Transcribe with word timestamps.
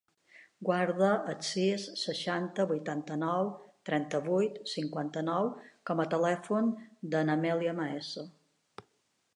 Guarda 0.67 1.09
el 1.33 1.43
sis, 1.47 1.83
seixanta, 2.03 2.65
vuitanta-nou, 2.71 3.51
trenta-vuit, 3.91 4.59
cinquanta-nou 4.73 5.51
com 5.91 6.03
a 6.05 6.09
telèfon 6.17 6.75
de 7.15 7.25
l'Amèlia 7.29 7.77
Maeso. 7.83 8.27